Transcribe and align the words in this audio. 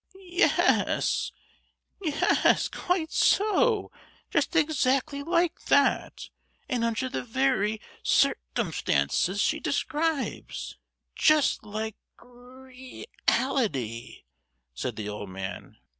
"Yes—yes, 0.15 1.31
quite 2.69 3.11
so! 3.11 3.91
just 4.31 4.55
exactly 4.55 5.21
like 5.21 5.65
that; 5.65 6.31
and 6.67 6.83
under 6.83 7.07
the 7.07 7.21
very 7.21 7.79
cir—cumstances 8.01 9.39
she 9.39 9.59
describes: 9.59 10.79
just 11.15 11.61
like 11.63 11.97
re—ality," 12.19 14.25
said 14.73 14.95
the 14.95 15.07
old 15.07 15.29
man. 15.29 15.77